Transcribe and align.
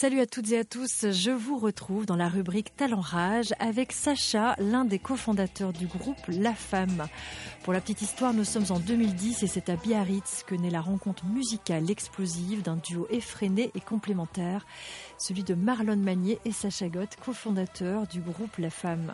Salut 0.00 0.20
à 0.20 0.26
toutes 0.26 0.50
et 0.52 0.58
à 0.58 0.64
tous, 0.64 1.10
je 1.10 1.30
vous 1.30 1.58
retrouve 1.58 2.06
dans 2.06 2.16
la 2.16 2.30
rubrique 2.30 2.74
Talent 2.74 3.02
Rage 3.02 3.52
avec 3.58 3.92
Sacha, 3.92 4.54
l'un 4.56 4.86
des 4.86 4.98
cofondateurs 4.98 5.74
du 5.74 5.86
groupe 5.86 6.16
La 6.28 6.54
Femme. 6.54 7.06
Pour 7.64 7.74
la 7.74 7.82
petite 7.82 8.00
histoire, 8.00 8.32
nous 8.32 8.46
sommes 8.46 8.64
en 8.70 8.78
2010 8.78 9.42
et 9.42 9.46
c'est 9.46 9.68
à 9.68 9.76
Biarritz 9.76 10.42
que 10.46 10.54
naît 10.54 10.70
la 10.70 10.80
rencontre 10.80 11.26
musicale 11.26 11.90
explosive 11.90 12.62
d'un 12.62 12.76
duo 12.76 13.08
effréné 13.10 13.70
et 13.74 13.80
complémentaire, 13.80 14.64
celui 15.18 15.44
de 15.44 15.52
Marlon 15.52 15.98
Magnier 15.98 16.38
et 16.46 16.52
Sacha 16.52 16.88
Gott, 16.88 17.16
cofondateurs 17.22 18.06
du 18.06 18.20
groupe 18.20 18.56
La 18.56 18.70
Femme. 18.70 19.12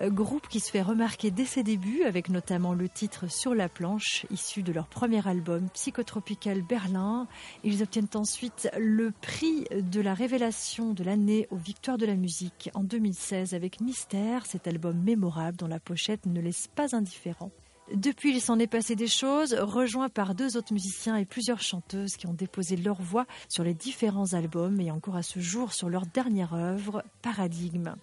Euh, 0.00 0.10
groupe 0.10 0.48
qui 0.48 0.60
se 0.60 0.70
fait 0.70 0.82
remarquer 0.82 1.30
dès 1.30 1.44
ses 1.44 1.62
débuts 1.62 2.02
avec 2.04 2.28
notamment 2.28 2.72
le 2.72 2.88
titre 2.88 3.30
Sur 3.30 3.54
la 3.54 3.68
planche, 3.68 4.26
issu 4.30 4.62
de 4.62 4.72
leur 4.72 4.86
premier 4.86 5.26
album 5.26 5.68
Psychotropical 5.74 6.62
Berlin. 6.62 7.26
Ils 7.64 7.82
obtiennent 7.82 8.08
ensuite 8.14 8.70
le 8.78 9.10
prix 9.10 9.64
de 9.70 10.00
la 10.00 10.14
révélation 10.14 10.92
de 10.94 11.04
l'année 11.04 11.46
aux 11.50 11.56
Victoires 11.56 11.98
de 11.98 12.06
la 12.06 12.16
musique 12.16 12.70
en 12.74 12.84
2016 12.84 13.54
avec 13.54 13.80
Mystère, 13.80 14.46
cet 14.46 14.66
album 14.66 14.98
mémorable 14.98 15.56
dont 15.56 15.66
la 15.66 15.80
pochette 15.80 16.26
ne 16.26 16.40
laisse 16.40 16.68
pas 16.68 16.96
indifférent. 16.96 17.50
Depuis, 17.92 18.30
il 18.30 18.40
s'en 18.40 18.58
est 18.58 18.68
passé 18.68 18.96
des 18.96 19.08
choses, 19.08 19.54
rejoints 19.54 20.08
par 20.08 20.34
deux 20.34 20.56
autres 20.56 20.72
musiciens 20.72 21.16
et 21.16 21.26
plusieurs 21.26 21.60
chanteuses 21.60 22.16
qui 22.16 22.26
ont 22.26 22.32
déposé 22.32 22.76
leur 22.76 23.02
voix 23.02 23.26
sur 23.48 23.64
les 23.64 23.74
différents 23.74 24.32
albums 24.32 24.80
et 24.80 24.90
encore 24.90 25.16
à 25.16 25.22
ce 25.22 25.40
jour 25.40 25.72
sur 25.72 25.90
leur 25.90 26.06
dernière 26.06 26.54
œuvre, 26.54 27.04
Paradigme. 27.20 27.94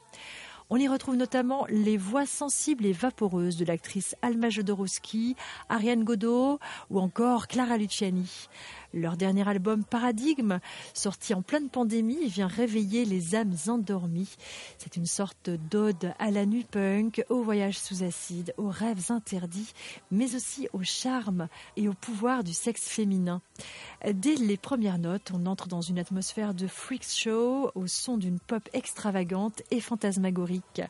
On 0.72 0.78
y 0.78 0.88
retrouve 0.88 1.16
notamment 1.16 1.66
les 1.70 1.98
voix 1.98 2.28
sensibles 2.28 2.86
et 2.86 2.94
vaporeuses 2.94 3.58
de 3.58 3.66
l'actrice 3.66 4.16
Alma 4.22 4.52
Jodorowsky, 4.52 5.36
Ariane 5.68 6.04
Godot 6.04 6.60
ou 6.92 7.00
encore 7.00 7.48
Clara 7.48 7.76
Luciani. 7.78 8.48
Leur 8.94 9.18
dernier 9.18 9.48
album 9.48 9.84
Paradigme, 9.84 10.60
sorti 10.96 11.36
en 11.36 11.44
pleine 11.44 11.70
pandémie, 11.70 12.28
vient 12.28 12.48
réveiller 12.48 13.06
les 13.06 13.36
âmes 13.36 13.56
endormies. 13.68 14.36
C'est 14.80 14.96
une 14.96 15.06
sorte 15.06 15.52
d'ode 15.70 16.14
à 16.18 16.32
la 16.32 16.48
nuit 16.48 16.66
punk, 16.70 17.24
au 17.30 17.44
voyage 17.44 17.78
sous 17.78 18.04
acide, 18.04 18.54
aux 18.58 18.70
rêves 18.70 19.12
interdits, 19.12 19.74
mais 20.10 20.36
aussi 20.36 20.68
au 20.74 20.82
charme 20.84 21.50
et 21.78 21.88
au 21.88 21.94
pouvoir 21.94 22.44
du 22.44 22.54
sexe 22.54 22.88
féminin. 22.88 23.42
Dès 24.12 24.36
les 24.36 24.58
premières 24.58 24.98
notes, 24.98 25.32
on 25.34 25.46
entre 25.46 25.68
dans 25.68 25.82
une 25.82 26.00
atmosphère 26.00 26.56
de 26.56 26.66
freak 26.66 27.04
show 27.06 27.72
au 27.76 27.86
son 27.86 28.18
d'une 28.18 28.40
pop 28.40 28.68
extravagante 28.74 29.62
et 29.70 29.82
fantasmagorique. 29.82 30.82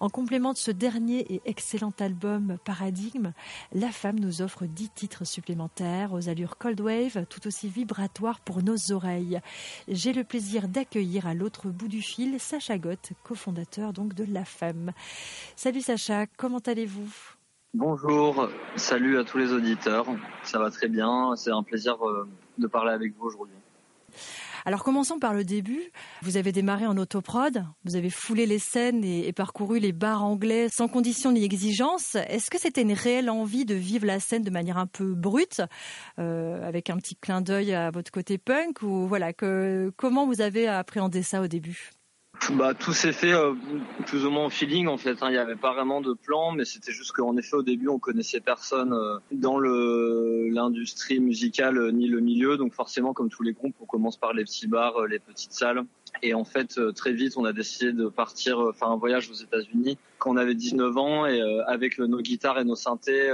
En 0.00 0.08
complément 0.08 0.52
de 0.52 0.58
ce 0.58 0.70
dernier 0.70 1.32
et 1.32 1.42
excellent 1.44 1.92
album 2.00 2.56
Paradigme, 2.64 3.32
la 3.72 3.90
femme 3.90 4.18
nous 4.18 4.40
offre 4.40 4.64
dix 4.64 4.88
titres 4.88 5.24
supplémentaires 5.24 6.12
aux 6.12 6.28
allures 6.28 6.56
cold 6.56 6.80
wave 6.80 7.26
tout 7.34 7.48
aussi 7.48 7.68
vibratoires 7.68 8.38
pour 8.40 8.62
nos 8.62 8.92
oreilles. 8.92 9.40
J'ai 9.88 10.12
le 10.12 10.22
plaisir 10.22 10.68
d'accueillir 10.68 11.26
à 11.26 11.34
l'autre 11.34 11.68
bout 11.68 11.88
du 11.88 12.00
fil 12.00 12.38
Sacha 12.38 12.78
Gott, 12.78 13.10
cofondateur 13.24 13.92
donc 13.92 14.14
de 14.14 14.24
La 14.32 14.44
Femme. 14.44 14.92
Salut 15.56 15.80
Sacha, 15.80 16.26
comment 16.36 16.60
allez-vous? 16.60 17.10
Bonjour, 17.74 18.48
salut 18.76 19.18
à 19.18 19.24
tous 19.24 19.38
les 19.38 19.52
auditeurs. 19.52 20.06
Ça 20.44 20.60
va 20.60 20.70
très 20.70 20.88
bien, 20.88 21.34
c'est 21.34 21.50
un 21.50 21.64
plaisir 21.64 21.96
euh, 22.06 22.28
de 22.58 22.68
parler 22.68 22.92
avec 22.92 23.16
vous 23.18 23.26
aujourd'hui. 23.26 23.56
Alors 24.66 24.82
commençons 24.82 25.18
par 25.18 25.34
le 25.34 25.44
début. 25.44 25.90
Vous 26.22 26.38
avez 26.38 26.50
démarré 26.50 26.86
en 26.86 26.96
autoprod, 26.96 27.64
vous 27.84 27.96
avez 27.96 28.08
foulé 28.08 28.46
les 28.46 28.58
scènes 28.58 29.04
et, 29.04 29.30
parcouru 29.32 29.78
les 29.78 29.92
bars 29.92 30.24
anglais 30.24 30.68
sans 30.72 30.88
condition 30.88 31.32
ni 31.32 31.44
exigence. 31.44 32.14
Est-ce 32.14 32.50
que 32.50 32.58
c'était 32.58 32.82
une 32.82 32.94
réelle 32.94 33.28
envie 33.28 33.66
de 33.66 33.74
vivre 33.74 34.06
la 34.06 34.20
scène 34.20 34.42
de 34.42 34.50
manière 34.50 34.78
un 34.78 34.86
peu 34.86 35.14
brute, 35.14 35.60
euh, 36.18 36.66
avec 36.66 36.88
un 36.88 36.96
petit 36.96 37.14
clin 37.14 37.42
d'œil 37.42 37.74
à 37.74 37.90
votre 37.90 38.10
côté 38.10 38.38
punk 38.38 38.80
ou 38.80 39.06
voilà 39.06 39.34
que 39.34 39.92
comment 39.96 40.26
vous 40.26 40.40
avez 40.40 40.66
appréhendé 40.66 41.22
ça 41.22 41.42
au 41.42 41.46
début? 41.46 41.90
Bah, 42.52 42.74
tout 42.74 42.92
s'est 42.92 43.12
fait 43.12 43.32
euh, 43.32 43.54
plus 44.06 44.24
ou 44.26 44.30
moins 44.30 44.46
au 44.46 44.50
feeling 44.50 44.86
en 44.86 44.96
fait. 44.96 45.22
Hein. 45.22 45.28
Il 45.28 45.32
n'y 45.32 45.38
avait 45.38 45.56
pas 45.56 45.72
vraiment 45.72 46.00
de 46.00 46.12
plan, 46.12 46.52
mais 46.52 46.64
c'était 46.64 46.92
juste 46.92 47.12
qu'en 47.12 47.36
effet 47.36 47.54
au 47.54 47.62
début 47.62 47.88
on 47.88 47.98
connaissait 47.98 48.40
personne 48.40 48.92
euh, 48.92 49.18
dans 49.32 49.58
le 49.58 50.48
l'industrie 50.50 51.20
musicale 51.20 51.78
euh, 51.78 51.90
ni 51.90 52.06
le 52.06 52.20
milieu, 52.20 52.56
donc 52.56 52.74
forcément 52.74 53.12
comme 53.12 53.28
tous 53.28 53.42
les 53.42 53.52
groupes 53.52 53.74
on 53.80 53.86
commence 53.86 54.16
par 54.16 54.32
les 54.32 54.44
petits 54.44 54.66
bars, 54.66 55.06
les 55.06 55.18
petites 55.18 55.52
salles. 55.52 55.84
Et 56.22 56.34
en 56.34 56.44
fait, 56.44 56.78
très 56.94 57.12
vite, 57.12 57.36
on 57.36 57.44
a 57.44 57.52
décidé 57.52 57.92
de 57.92 58.08
partir, 58.08 58.72
faire 58.74 58.88
un 58.88 58.96
voyage 58.96 59.30
aux 59.30 59.34
États-Unis 59.34 59.98
quand 60.18 60.30
on 60.30 60.36
avait 60.36 60.54
19 60.54 60.96
ans 60.96 61.26
et 61.26 61.40
avec 61.66 61.98
nos 61.98 62.20
guitares 62.20 62.58
et 62.58 62.64
nos 62.64 62.76
synthés. 62.76 63.30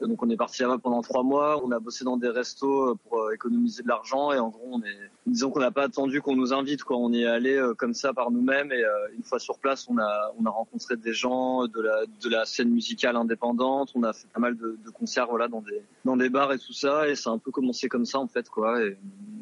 donc 0.00 0.22
on 0.22 0.30
est 0.30 0.36
parti 0.36 0.62
là-bas 0.62 0.78
pendant 0.78 1.02
trois 1.02 1.22
mois. 1.22 1.62
On 1.62 1.70
a 1.70 1.78
bossé 1.80 2.04
dans 2.04 2.16
des 2.16 2.28
restos 2.28 2.96
pour 3.08 3.30
économiser 3.32 3.82
de 3.82 3.88
l'argent 3.88 4.32
et 4.32 4.38
en 4.38 4.48
gros, 4.48 4.68
on 4.70 4.80
est, 4.80 5.10
disons 5.26 5.50
qu'on 5.50 5.60
n'a 5.60 5.70
pas 5.70 5.82
attendu 5.82 6.22
qu'on 6.22 6.36
nous 6.36 6.54
invite, 6.54 6.82
quoi. 6.82 6.96
On 6.96 7.12
est 7.12 7.26
allé 7.26 7.60
comme 7.76 7.92
ça 7.92 8.14
par 8.14 8.30
nous-mêmes 8.30 8.72
et 8.72 8.82
euh, 8.82 8.90
une 9.16 9.22
fois 9.22 9.38
sur 9.38 9.58
place, 9.58 9.86
on 9.90 9.98
a 9.98 10.32
on 10.38 10.46
a 10.46 10.50
rencontré 10.50 10.96
des 10.96 11.12
gens 11.12 11.66
de 11.66 11.80
la 11.80 12.06
de 12.06 12.28
la 12.28 12.46
scène 12.46 12.70
musicale 12.70 13.16
indépendante. 13.16 13.90
On 13.94 14.02
a 14.02 14.12
fait 14.12 14.28
pas 14.32 14.40
mal 14.40 14.56
de, 14.56 14.78
de 14.84 14.90
concerts 14.90 15.26
voilà 15.28 15.48
dans 15.48 15.60
des 15.60 15.82
dans 16.04 16.16
des 16.16 16.30
bars 16.30 16.52
et 16.52 16.58
tout 16.58 16.72
ça 16.72 17.08
et 17.08 17.16
ça 17.16 17.30
a 17.30 17.32
un 17.32 17.38
peu 17.38 17.50
commencé 17.50 17.88
comme 17.88 18.04
ça 18.06 18.18
en 18.18 18.28
fait 18.28 18.48
quoi. 18.48 18.82
Et 18.82 18.96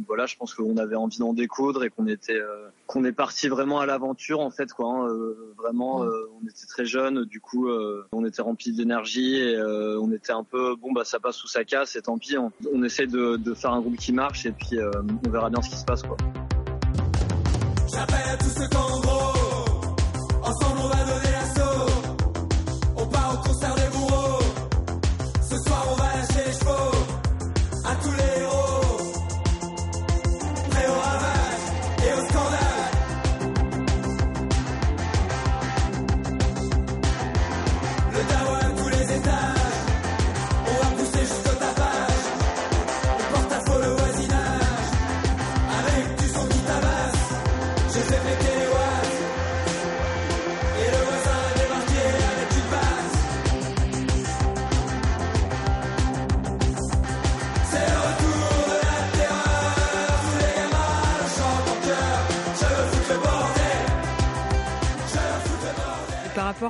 voilà, 0.07 0.27
je 0.27 0.37
pense 0.37 0.55
qu'on 0.55 0.77
avait 0.79 0.97
envie 0.97 1.19
d'en 1.19 1.35
découdre 1.35 1.85
et 1.85 1.91
qu'on 1.91 2.07
était 2.07 2.41
euh, 2.41 2.69
qu'on 2.89 3.05
est 3.05 3.13
parti 3.13 3.47
vraiment 3.47 3.79
à 3.79 3.87
l'aventure 3.87 4.41
en 4.41 4.51
fait 4.51 4.73
quoi. 4.73 4.89
Hein. 4.89 5.09
Euh, 5.09 5.55
vraiment, 5.57 6.01
on 6.01 6.49
était 6.49 6.67
très 6.67 6.85
jeunes, 6.85 7.25
du 7.25 7.41
coup 7.41 7.69
on 8.13 8.25
était 8.25 8.43
rempli 8.43 8.73
d'énergie 8.73 9.37
et 9.37 9.63
on 9.63 10.11
était 10.11 10.33
un 10.33 10.43
peu 10.43 10.75
bon 10.75 10.93
bah 10.93 11.05
ça 11.05 11.21
passe 11.21 11.45
ou 11.45 11.47
ça 11.47 11.65
casse 11.65 11.95
et 11.95 12.03
tant 12.03 12.19
pis. 12.19 12.37
On, 12.37 12.51
on 12.75 12.83
essaie 12.83 13.07
de, 13.07 13.37
de 13.37 13.55
faire 13.55 13.73
un 13.73 13.81
groupe 13.81 13.97
qui 13.97 14.13
marche 14.13 14.47
et 14.47 14.53
puis 14.53 14.79
on 15.27 15.31
verra 15.31 15.51
bien 15.51 15.63
ce 15.63 15.71
qui 15.71 15.77
se 15.77 15.85
passe 15.85 16.03
quoi. 16.03 16.17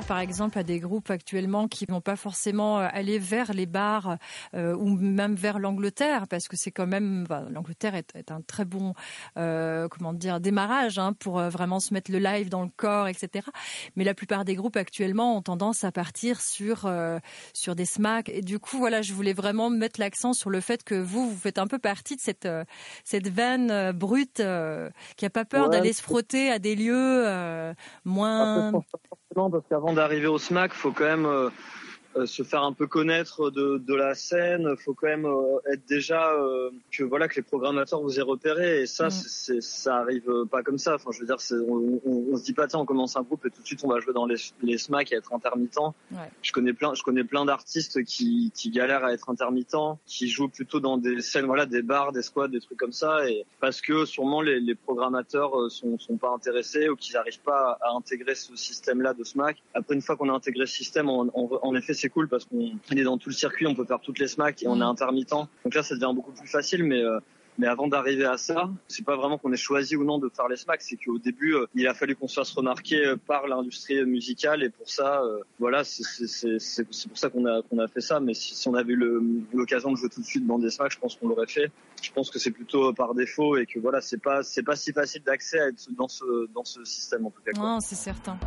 Par 0.09 0.21
exemple 0.21 0.59
à 0.59 0.63
des 0.63 0.81
groupes 0.81 1.11
actuellement 1.11 1.69
qui 1.69 1.85
vont 1.87 2.01
pas 2.01 2.17
forcément 2.17 2.81
euh, 2.81 2.89
aller 2.91 3.19
vers 3.19 3.53
les 3.53 3.67
bars 3.67 4.17
euh, 4.55 4.75
ou 4.75 4.97
même 4.97 5.35
vers 5.35 5.59
l'Angleterre 5.59 6.27
parce 6.27 6.49
que 6.49 6.57
c'est 6.57 6.71
quand 6.71 6.87
même 6.87 7.27
l'Angleterre 7.51 7.95
est, 7.95 8.31
un 8.31 8.41
très 8.41 8.65
bon 8.65 8.95
euh, 9.37 9.87
comment 9.89 10.15
dire 10.15 10.41
démarrage 10.41 10.99
hein, 10.99 11.13
pour 11.13 11.41
vraiment 11.41 11.79
se 11.79 11.93
mettre 11.93 12.11
le 12.11 12.19
live 12.21 12.49
dans 12.49 12.63
le 12.63 12.71
corps 12.75 13.07
etc. 13.07 13.47
Mais 13.97 14.05
la 14.05 14.15
plupart 14.15 14.47
des 14.47 14.55
groupes 14.55 14.79
actuellement 14.79 15.37
ont 15.37 15.43
tendance 15.43 15.85
à 15.85 15.93
partir 15.93 16.41
sur 16.41 16.91
sur 17.53 17.75
des 17.75 17.85
smacks. 17.85 18.31
Et 18.31 18.41
du 18.41 18.59
coup 18.59 18.79
voilà 18.79 19.03
je 19.03 19.13
voulais 19.13 19.35
vraiment 19.35 19.69
mettre 19.69 20.01
l'accent 20.01 20.33
sur 20.33 20.49
le 20.49 20.61
fait 20.61 20.85
que 20.85 20.95
vous 20.95 21.29
vous 21.29 21.37
faites 21.37 21.59
un 21.59 21.67
peu 21.67 21.79
partie 21.79 22.17
de 22.17 22.23
cette 22.23 22.49
cette 23.05 23.29
veine 23.29 23.93
brute 23.93 24.43
qui 25.17 25.27
a 25.27 25.31
pas 25.31 25.45
peur 25.45 25.69
d'aller 25.69 25.93
se 25.93 26.03
frotter 26.03 26.51
à 26.51 26.59
des 26.59 26.77
lieux 26.77 27.75
moins 28.07 28.73
parce 29.49 29.65
qu'avant 29.71 29.93
d'arriver 29.93 30.27
au 30.27 30.39
SMAC, 30.39 30.73
faut 30.73 30.91
quand 30.91 31.05
même 31.05 31.27
euh, 31.27 31.51
se 32.25 32.43
faire 32.43 32.63
un 32.63 32.73
peu 32.73 32.87
connaître 32.87 33.51
de, 33.51 33.79
de 33.79 33.95
la 33.95 34.15
scène. 34.15 34.77
Faut 34.77 34.95
quand 34.95 35.07
même 35.07 35.27
euh, 35.27 35.59
être 35.73 35.87
déjà 35.87 36.33
euh, 36.33 36.71
que 36.91 37.05
voilà 37.05 37.29
que 37.29 37.37
les 37.37 37.43
programmateurs 37.43 38.03
vous 38.03 38.19
aient 38.19 38.23
repéré. 38.23 38.83
Et 38.83 38.87
ça, 38.87 39.11
c'est, 39.11 39.61
ça 39.61 39.97
arrive 39.97 40.47
pas 40.51 40.63
comme 40.63 40.79
ça. 40.79 40.95
Enfin, 40.95 41.11
je 41.13 41.21
veux 41.21 41.27
dire, 41.27 41.37
on, 41.69 42.01
on, 42.05 42.25
on, 42.33 42.37
se 42.37 42.45
dit 42.45 42.53
pas 42.53 42.67
tiens, 42.67 42.81
on 42.81 42.87
commence 42.87 43.17
un 43.17 43.23
groupe 43.23 43.45
et 43.47 43.51
tout 43.51 43.63
de 43.63 43.67
suite 43.67 43.81
on 43.85 43.89
va 43.89 44.01
jouer 44.01 44.13
dans 44.13 44.27
les, 44.27 44.37
les 44.63 44.79
SMAC 44.79 45.13
et 45.13 45.17
être 45.17 45.33
intermittent. 45.33 45.77
Ouais. 46.11 46.19
Je 46.43 46.53
connais 46.53 46.73
plein, 46.73 46.95
je 46.95 47.03
connais 47.03 47.25
plein 47.25 47.45
d'artistes 47.45 48.03
qui, 48.05 48.51
qui 48.55 48.71
galèrent 48.71 49.05
à 49.05 49.13
être 49.13 49.29
intermittents, 49.29 49.99
qui 50.07 50.29
jouent 50.29 50.49
plutôt 50.49 50.81
dans 50.81 50.97
des 50.97 51.21
scènes, 51.21 51.47
voilà, 51.47 51.67
des 51.67 51.83
bars, 51.83 52.13
des 52.13 52.23
squads, 52.23 52.49
des 52.49 52.61
trucs 52.61 52.79
comme 52.79 52.93
ça. 52.93 53.29
Et 53.29 53.45
parce 53.61 53.81
que 53.81 54.05
sûrement 54.05 54.41
les, 54.41 54.61
les 54.61 54.75
programmateurs 54.75 55.71
sont, 55.71 55.99
sont 55.99 56.17
pas 56.17 56.31
intéressés 56.31 56.89
ou 56.89 56.97
qu'ils 56.97 57.15
n'arrivent 57.15 57.43
pas 57.43 57.79
à 57.83 57.93
intégrer 57.93 58.35
ce 58.35 58.57
système-là 58.57 59.15
de 59.15 59.25
SMAC. 59.25 59.63
Après, 59.75 59.95
une 59.95 60.03
fois 60.03 60.17
qu'on 60.17 60.31
a 60.31 60.33
intégré 60.33 60.67
ce 60.67 60.75
système, 60.75 61.09
en, 61.11 61.27
en 61.35 61.75
effet, 61.75 61.95
c'est 61.99 62.09
cool 62.09 62.29
parce 62.29 62.45
qu'on 62.45 62.97
est 62.97 63.03
dans 63.03 63.19
tout 63.19 63.29
le 63.29 63.35
circuit, 63.35 63.67
on 63.67 63.75
peut 63.75 63.85
faire 63.85 64.01
toutes 64.01 64.19
les 64.19 64.29
smacks 64.29 64.63
et 64.63 64.69
on 64.69 64.77
est 64.77 64.79
mm. 64.79 64.83
intermittent. 64.83 65.31
Donc 65.31 65.75
là, 65.75 65.83
ça 65.83 65.95
devient 65.95 66.13
beaucoup 66.15 66.33
plus 66.33 66.49
facile, 66.49 66.85
mais 66.85 67.03
euh, 67.03 67.19
Mais 67.59 67.67
avant 67.67 67.89
d'arriver 67.89 68.25
à 68.25 68.37
ça, 68.37 68.71
c'est 68.87 69.05
pas 69.05 69.17
vraiment 69.17 69.37
qu'on 69.37 69.53
ait 69.53 69.57
choisi 69.57 69.97
ou 69.97 70.05
non 70.05 70.19
de 70.19 70.29
faire 70.29 70.47
les 70.47 70.57
smacks, 70.57 70.81
c'est 70.81 70.97
qu'au 70.97 71.19
début, 71.19 71.57
euh, 71.57 71.67
il 71.75 71.89
a 71.89 71.95
fallu 71.95 72.15
qu'on 72.15 72.29
se 72.29 72.35
fasse 72.35 72.53
remarquer 72.53 73.05
euh, 73.05 73.17
par 73.17 73.49
l'industrie 73.49 74.05
musicale 74.05 74.63
et 74.63 74.71
pour 74.71 74.89
ça, 74.89 75.23
euh, 75.23 75.41
voilà, 75.59 75.83
c'est 75.83 76.85
pour 76.85 77.19
ça 77.19 77.31
qu'on 77.31 77.47
a 77.47 77.63
qu'on 77.63 77.81
a 77.81 77.89
fait 77.89 78.01
ça. 78.01 78.21
Mais 78.21 78.33
si, 78.33 78.55
si 78.55 78.69
on 78.69 78.75
avait 78.75 78.93
eu 78.93 79.45
l'occasion 79.53 79.91
de 79.91 79.97
jouer 79.97 80.09
tout 80.09 80.21
de 80.21 80.27
suite 80.27 80.47
dans 80.47 80.61
des 80.61 80.71
smacks, 80.71 80.93
je 80.93 81.01
pense 81.01 81.17
qu'on 81.17 81.29
l'aurait 81.29 81.49
fait. 81.49 81.73
Je 82.01 82.13
pense 82.13 82.31
que 82.31 82.39
c'est 82.39 82.53
plutôt 82.53 82.93
par 82.93 83.13
défaut 83.15 83.57
et 83.57 83.67
que 83.67 83.81
voilà, 83.81 84.01
c'est 84.01 84.23
pas 84.23 84.45
c'est 84.45 84.63
pas 84.63 84.77
si 84.77 84.93
facile 84.93 85.25
d'accès 85.25 85.59
à 85.59 85.69
être 85.69 85.89
dans 85.97 86.09
ce 86.09 86.49
dans 86.55 86.65
ce 86.65 86.85
système 86.85 87.27
en 87.27 87.31
tout 87.31 87.43
cas. 87.45 87.61
Non, 87.61 87.81
c'est 87.81 87.97
certain. 87.97 88.39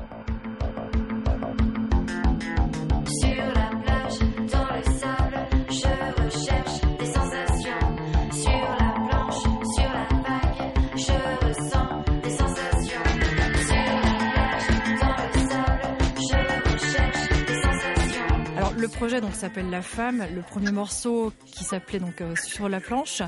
Projet 18.92 19.22
donc 19.22 19.34
s'appelle 19.34 19.70
La 19.70 19.82
Femme. 19.82 20.26
Le 20.34 20.42
premier 20.42 20.72
morceau 20.72 21.34
qui 21.46 21.64
s'appelait 21.64 22.00
donc 22.00 22.22
euh, 22.22 22.36
Sur 22.36 22.70
la 22.70 22.80
planche, 22.80 23.22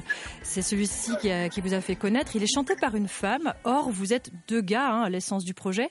c'est 0.54 0.62
celui-ci 0.62 1.18
qui, 1.18 1.32
qui, 1.50 1.62
vous 1.62 1.74
a 1.74 1.82
fait 1.82 1.96
connaître. 1.96 2.36
Il 2.36 2.44
est 2.44 2.54
chanté 2.54 2.76
par 2.76 2.94
une 2.94 3.08
femme. 3.08 3.56
Or, 3.64 3.90
vous 3.90 4.14
êtes 4.14 4.30
deux 4.48 4.62
gars 4.62 4.88
hein, 4.88 5.02
à 5.02 5.10
l'essence 5.10 5.44
du 5.44 5.56
projet. 5.56 5.90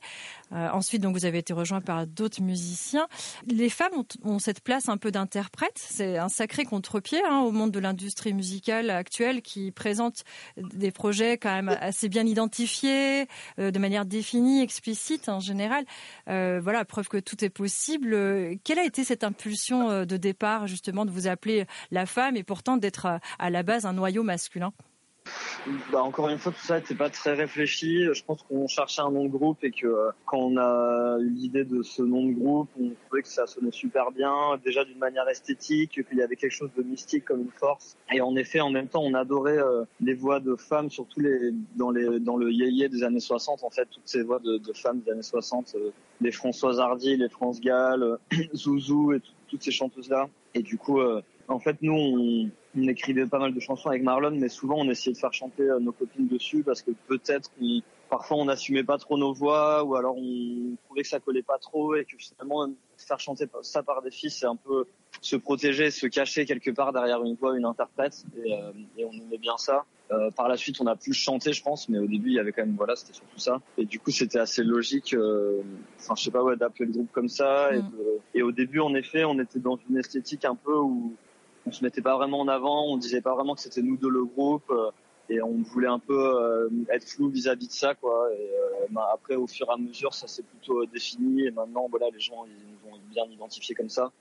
Euh, 0.53 0.69
ensuite, 0.70 1.03
donc, 1.03 1.17
vous 1.17 1.25
avez 1.25 1.38
été 1.38 1.53
rejoint 1.53 1.81
par 1.81 2.06
d'autres 2.06 2.41
musiciens. 2.41 3.09
Les 3.49 3.69
femmes 3.69 4.05
ont, 4.23 4.38
cette 4.38 4.61
place 4.61 4.88
un 4.88 4.99
peu 4.99 5.11
d'interprète. 5.11 5.73
C'est 5.75 6.17
un 6.17 6.29
sacré 6.29 6.64
contre-pied 6.64 7.20
hein, 7.29 7.41
au 7.41 7.50
monde 7.50 7.73
de 7.73 7.81
l'industrie 7.81 8.35
musicale 8.35 8.88
actuelle 8.91 9.43
qui 9.43 9.73
présente 9.73 10.23
des 10.56 10.93
projets 10.93 11.38
quand 11.38 11.53
même 11.53 11.76
assez 11.81 12.09
bien 12.09 12.25
identifiés, 12.25 13.26
euh, 13.59 13.73
de 13.73 13.79
manière 13.81 14.05
définie, 14.05 14.62
explicite 14.62 15.29
en 15.29 15.41
général. 15.41 15.85
Euh, 16.29 16.61
voilà, 16.62 16.85
preuve 16.85 17.09
que 17.09 17.19
tout 17.19 17.44
est 17.44 17.50
possible. 17.50 18.11
Quelle 18.62 18.79
a 18.79 18.85
été 18.85 19.03
cette 19.03 19.25
impulsion 19.25 20.05
de 20.05 20.17
départ, 20.17 20.69
justement, 20.69 21.05
de 21.05 21.11
vous 21.11 21.26
appeler 21.26 21.67
la 21.91 22.06
femme 22.06 22.37
et 22.37 22.44
pourtant 22.44 22.76
d'être 22.76 23.09
à 23.41 23.50
la 23.50 23.64
base 23.64 23.87
un 23.87 23.94
noyau 23.94 24.23
masculin? 24.23 24.51
Bah, 25.93 26.02
encore 26.02 26.28
une 26.28 26.38
fois, 26.38 26.50
tout 26.50 26.64
ça 26.64 26.76
n'était 26.78 26.94
pas 26.94 27.08
très 27.08 27.34
réfléchi. 27.34 28.04
Je 28.12 28.25
pense 28.25 28.43
qu'on 28.43 28.66
cherchait 28.66 29.02
un 29.02 29.10
nom 29.10 29.25
de 29.25 29.31
groupe 29.31 29.62
et 29.62 29.70
que 29.70 29.87
euh, 29.87 30.10
quand 30.26 30.38
on 30.38 30.56
a 30.56 31.19
eu 31.20 31.31
l'idée 31.31 31.64
de 31.64 31.82
ce 31.82 32.02
nom 32.02 32.26
de 32.26 32.32
groupe, 32.32 32.69
on 32.81 32.90
trouvait 33.06 33.22
que 33.22 33.28
ça 33.28 33.46
sonnait 33.46 33.70
super 33.70 34.10
bien, 34.10 34.32
déjà 34.64 34.84
d'une 34.84 34.99
manière 34.99 35.28
esthétique, 35.28 36.04
qu'il 36.08 36.19
y 36.19 36.22
avait 36.22 36.37
quelque 36.37 36.52
chose 36.52 36.70
de 36.76 36.82
mystique 36.82 37.25
comme 37.25 37.43
une 37.43 37.50
force. 37.50 37.96
Et 38.12 38.20
en 38.20 38.34
effet, 38.34 38.60
en 38.60 38.70
même 38.70 38.88
temps, 38.88 39.02
on 39.02 39.14
adorait 39.14 39.58
euh, 39.58 39.84
les 40.00 40.14
voix 40.14 40.40
de 40.40 40.56
femmes, 40.56 40.90
surtout 40.90 41.20
dans, 41.76 41.90
le 41.90 42.50
yéyé 42.50 42.88
des 42.88 43.04
années 43.04 43.20
60, 43.20 43.62
en 43.62 43.70
fait, 43.70 43.87
toutes 43.90 44.06
ces 44.06 44.22
voix 44.22 44.40
de, 44.40 44.58
de 44.58 44.72
femmes 44.72 45.00
des 45.00 45.12
années 45.12 45.22
60, 45.22 45.76
euh, 45.76 45.90
les 46.20 46.32
Françoise 46.32 46.81
Hardy, 46.81 47.16
les 47.16 47.28
France 47.28 47.60
Gall, 47.60 48.19
Zouzou 48.54 49.12
et 49.12 49.20
toutes 49.49 49.62
ces 49.62 49.70
chanteuses-là. 49.70 50.28
Et 50.54 50.62
du 50.62 50.76
coup, 50.76 51.00
en 51.49 51.58
fait, 51.58 51.76
nous, 51.81 51.94
on, 51.94 52.50
on 52.77 52.89
écrivait 52.89 53.27
pas 53.27 53.39
mal 53.39 53.55
de 53.55 53.61
chansons 53.61 53.89
avec 53.89 54.03
Marlon, 54.03 54.33
mais 54.33 54.49
souvent 54.49 54.77
on 54.79 54.89
essayait 54.89 55.13
de 55.13 55.19
faire 55.19 55.33
chanter 55.33 55.63
euh, 55.63 55.79
nos 55.79 55.93
copines 55.93 56.29
dessus 56.29 56.63
parce 56.63 56.83
que 56.83 56.91
peut-être 57.07 57.51
qu'on, 57.55 57.81
parfois 58.09 58.39
on 58.39 58.45
n'assumait 58.47 58.85
pas 58.85 58.99
trop 58.99 59.19
nos 59.19 59.33
voix 59.33 59.85
ou 59.85 59.95
alors 59.95 60.17
on 60.17 60.77
trouvait 60.87 61.03
que 61.03 61.09
ça 61.09 61.21
collait 61.21 61.43
pas 61.43 61.59
trop 61.59 61.95
et 61.95 62.05
que 62.05 62.17
finalement 62.19 62.67
faire 62.97 63.21
chanter 63.21 63.47
ça 63.63 63.83
par 63.83 64.03
des 64.03 64.11
filles, 64.11 64.31
c'est 64.31 64.47
un 64.47 64.57
peu 64.57 64.87
se 65.21 65.37
protéger, 65.37 65.91
se 65.91 66.07
cacher 66.07 66.47
quelque 66.47 66.71
part 66.71 66.93
derrière 66.93 67.23
une 67.23 67.35
voix, 67.35 67.57
une 67.57 67.65
interprète 67.65 68.25
et, 68.45 68.55
euh, 68.55 68.73
et 68.97 69.05
on 69.05 69.13
aimait 69.13 69.39
bien 69.39 69.57
ça. 69.57 69.85
Euh, 70.13 70.31
par 70.31 70.49
la 70.49 70.57
suite, 70.57 70.79
on 70.81 70.87
a 70.87 70.97
plus 70.97 71.15
chanté, 71.15 71.53
je 71.53 71.63
pense, 71.63 71.89
mais 71.89 71.99
au 71.99 72.07
début, 72.07 72.29
il 72.29 72.35
y 72.35 72.39
avait 72.39 72.53
quand 72.53 72.63
même, 72.63 72.75
voilà, 72.77 72.97
c'était 72.97 73.15
surtout 73.15 73.39
ça. 73.39 73.61
Et 73.79 73.87
du 73.87 73.99
coup, 73.99 74.11
c'était 74.11 74.39
assez 74.39 74.63
logique, 74.63 75.15
euh, 75.15 75.63
enfin, 75.99 76.15
je 76.17 76.25
sais 76.25 76.31
pas, 76.31 76.43
ouais, 76.43 76.57
d'appeler 76.57 76.87
le 76.87 76.93
groupe 76.93 77.11
comme 77.13 77.29
ça. 77.29 77.75
Et, 77.75 77.79
mm. 77.79 77.93
et, 78.35 78.43
au 78.43 78.53
début, 78.53 78.81
en 78.81 78.95
effet, 78.95 79.25
on 79.25 79.39
était 79.39 79.59
dans 79.59 79.79
une 79.89 79.97
esthétique 79.97 80.45
un 80.45 80.55
peu 80.55 80.77
où 80.77 81.15
on 81.73 81.75
se 81.75 81.85
mettait 81.85 82.03
pas 82.03 82.17
vraiment 82.17 82.41
en 82.41 82.49
avant, 82.49 82.85
on 82.87 82.99
disait 82.99 83.23
pas 83.23 83.35
vraiment 83.35 83.55
que 83.55 83.63
c'était 83.63 83.81
nous 83.81 83.97
deux 83.97 84.11
le 84.11 84.25
groupe 84.25 84.71
euh, 84.71 84.91
et 85.31 85.41
on 85.41 85.63
voulait 85.63 85.89
un 85.89 85.99
peu 85.99 86.19
euh, 86.19 86.69
être 86.93 87.09
flou 87.09 87.31
vis-à-vis 87.31 87.69
de 87.69 87.73
ça 87.73 87.95
quoi. 87.95 88.29
Et, 88.35 88.43
euh, 88.43 88.87
bah, 88.91 89.09
après 89.15 89.37
au 89.37 89.47
fur 89.47 89.67
et 89.71 89.73
à 89.73 89.79
mesure 89.79 90.13
ça 90.13 90.29
s'est 90.29 90.43
plutôt 90.43 90.85
défini 90.85 91.47
et 91.47 91.51
maintenant 91.51 91.87
voilà 91.89 92.11
les 92.13 92.21
gens 92.21 92.45
ils 92.47 92.73
nous 92.73 92.93
ont 92.93 92.99
bien 93.11 93.25
identifié 93.25 93.75
comme 93.75 93.89
ça 93.89 94.13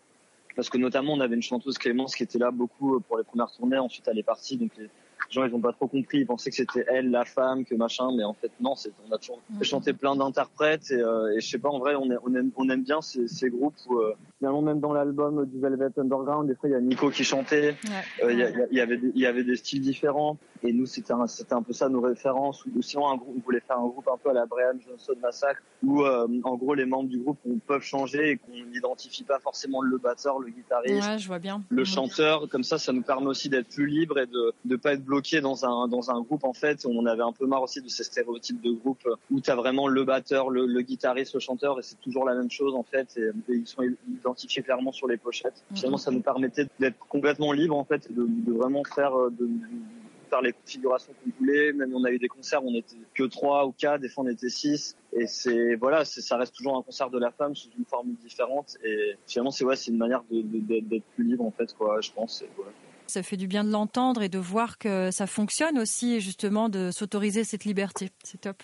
parce 0.55 0.69
que 0.69 0.77
notamment 0.77 1.13
on 1.13 1.19
avait 1.19 1.35
une 1.35 1.41
chanteuse 1.41 1.77
Clémence 1.77 2.15
qui 2.15 2.23
était 2.23 2.39
là 2.39 2.51
beaucoup 2.51 3.01
pour 3.01 3.17
les 3.17 3.25
premières 3.25 3.51
tournées 3.51 3.79
ensuite 3.79 4.07
elle 4.07 4.19
est 4.19 4.23
partie 4.23 4.55
donc 4.55 4.71
les, 4.77 4.89
gens 5.29 5.45
ils 5.45 5.53
ont 5.53 5.61
pas 5.61 5.71
trop 5.71 5.87
compris, 5.87 6.19
ils 6.19 6.25
pensaient 6.25 6.49
que 6.49 6.55
c'était 6.55 6.85
elle 6.89 7.09
la 7.09 7.23
femme, 7.25 7.63
que 7.63 7.75
machin, 7.75 8.09
mais 8.15 8.23
en 8.23 8.33
fait 8.33 8.51
non, 8.59 8.75
c'est 8.75 8.91
on 9.07 9.11
a 9.13 9.17
toujours 9.17 9.39
mm. 9.49 9.63
chanté 9.63 9.93
plein 9.93 10.15
d'interprètes 10.15 10.91
et, 10.91 10.95
euh, 10.95 11.35
et, 11.35 11.41
je 11.41 11.47
sais 11.47 11.59
pas 11.59 11.69
en 11.69 11.79
vrai 11.79 11.95
on, 11.95 12.11
est, 12.11 12.17
on, 12.23 12.33
aime, 12.35 12.51
on 12.55 12.69
aime 12.69 12.83
bien 12.83 13.01
ces, 13.01 13.27
ces 13.27 13.49
groupes 13.49 13.75
où 13.87 13.99
euh, 13.99 14.13
finalement 14.41 14.63
même 14.63 14.79
dans 14.79 14.91
l'album 14.91 15.45
du 15.45 15.59
Velvet 15.59 15.91
Underground 15.97 16.47
des 16.47 16.55
fois 16.55 16.67
il 16.67 16.71
y 16.71 16.75
a 16.75 16.81
Nico 16.81 17.11
qui 17.11 17.23
chantait, 17.23 17.75
euh, 18.23 18.33
il 18.33 18.39
y, 18.75 18.81
avait 18.81 18.97
des, 18.97 19.11
il 19.13 19.21
y 19.21 19.27
avait 19.27 19.43
des 19.43 19.55
styles 19.55 19.81
différents 19.81 20.35
et 20.63 20.73
nous 20.73 20.87
c'était 20.87 21.13
un, 21.13 21.27
c'était 21.27 21.53
un 21.53 21.61
peu 21.61 21.73
ça 21.73 21.89
nos 21.89 22.01
références 22.01 22.65
ou 22.65 22.81
sinon 22.81 23.07
un 23.07 23.17
groupe, 23.17 23.35
on 23.37 23.41
voulait 23.41 23.59
faire 23.59 23.77
un 23.77 23.87
groupe 23.87 24.07
un 24.11 24.17
peu 24.17 24.31
à 24.31 24.33
la 24.33 24.47
Brian 24.47 24.73
Johnson 24.83 25.13
Massacre 25.21 25.61
où 25.83 26.01
euh, 26.01 26.27
en 26.43 26.55
gros 26.55 26.73
les 26.73 26.85
membres 26.85 27.07
du 27.09 27.19
groupe 27.19 27.37
on 27.47 27.59
peuvent 27.59 27.83
changer 27.83 28.31
et 28.31 28.37
qu'on 28.37 28.53
n'identifie 28.71 29.23
pas 29.23 29.37
forcément 29.37 29.83
le 29.83 29.99
batteur, 29.99 30.39
le 30.39 30.49
guitariste, 30.49 31.19
je 31.19 31.27
vois 31.27 31.37
bien. 31.37 31.61
le 31.69 31.85
chanteur, 31.85 32.49
comme 32.49 32.63
ça 32.63 32.79
ça 32.79 32.93
nous 32.93 33.03
permet 33.03 33.27
aussi 33.27 33.47
d'être 33.47 33.67
plus 33.67 33.85
libre 33.85 34.17
et 34.17 34.25
de 34.25 34.53
ne 34.65 34.75
pas 34.75 34.93
être 34.93 35.05
bloqué 35.05 35.41
dans 35.41 35.65
un 35.65 35.87
dans 35.87 36.09
un 36.09 36.19
groupe 36.21 36.45
en 36.45 36.53
fait. 36.53 36.87
On 36.87 37.05
avait 37.05 37.21
un 37.21 37.31
peu 37.31 37.45
marre 37.45 37.61
aussi 37.61 37.79
de 37.79 37.89
ces 37.89 38.03
stéréotypes 38.03 38.61
de 38.61 38.71
groupe 38.71 39.07
où 39.29 39.39
tu 39.39 39.51
as 39.51 39.55
vraiment 39.55 39.87
le 39.87 40.03
batteur, 40.03 40.49
le, 40.49 40.81
guitariste, 40.81 41.35
le 41.35 41.39
chanteur 41.39 41.77
et 41.77 41.83
c'est 41.83 41.99
toujours 42.01 42.25
la 42.25 42.33
même 42.33 42.49
chose 42.49 42.73
en 42.73 42.83
fait. 42.83 43.17
Et, 43.17 43.29
ils 43.49 43.67
sont 43.67 43.83
identifiés 43.83 44.30
clairement 44.63 44.91
sur 44.91 45.07
les 45.07 45.17
pochettes. 45.17 45.63
Mhm. 45.71 45.77
Finalement, 45.77 45.97
ça 45.97 46.11
nous 46.11 46.21
permettait 46.21 46.67
d'être 46.79 46.97
complètement 47.07 47.51
libre 47.51 47.77
en 47.77 47.85
fait, 47.85 48.11
de, 48.11 48.25
de 48.27 48.51
vraiment 48.51 48.83
faire 48.83 49.15
euh, 49.17 49.29
de, 49.29 49.49
faire 50.31 50.41
les 50.41 50.53
configurations 50.53 51.13
qu'on 51.23 51.31
voulait. 51.39 51.73
Même 51.73 51.93
on 51.93 52.03
a 52.05 52.11
eu 52.11 52.17
des 52.17 52.27
concerts, 52.27 52.63
où 52.63 52.69
on 52.69 52.75
était 52.75 52.95
que 53.13 53.23
trois 53.23 53.67
ou 53.67 53.73
quatre, 53.73 54.01
des 54.01 54.09
fois 54.09 54.23
on 54.23 54.27
était 54.27 54.49
six. 54.49 54.95
Et 55.13 55.27
c'est 55.27 55.75
voilà, 55.75 56.05
ça 56.05 56.37
reste 56.37 56.55
toujours 56.55 56.77
un 56.77 56.81
concert 56.81 57.09
de 57.09 57.19
la 57.19 57.31
femme 57.31 57.55
sous 57.55 57.69
une 57.77 57.85
forme 57.85 58.13
différente. 58.23 58.77
Et 58.83 59.15
finalement, 59.27 59.51
c'est 59.51 59.65
ouais, 59.65 59.75
c'est 59.75 59.91
une 59.91 59.97
manière 59.97 60.23
d'être 60.31 61.05
plus 61.15 61.25
libre 61.25 61.45
en 61.45 61.51
fait, 61.51 61.73
quoi. 61.73 61.99
Je 62.01 62.11
pense. 62.11 62.43
Ça 63.07 63.23
fait 63.23 63.35
du 63.35 63.47
bien 63.47 63.65
de 63.65 63.69
l'entendre 63.69 64.21
et 64.21 64.29
de 64.29 64.39
voir 64.39 64.77
que 64.77 65.11
ça 65.11 65.27
fonctionne 65.27 65.77
aussi, 65.77 66.21
justement, 66.21 66.69
de 66.69 66.91
s'autoriser 66.91 67.43
cette 67.43 67.65
liberté. 67.65 68.09
C'est 68.23 68.39
top. 68.39 68.55